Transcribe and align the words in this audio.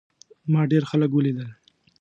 ما 0.51 0.61
ډېر 0.71 0.83
خلک 0.91 1.11
ولیدل. 1.13 1.49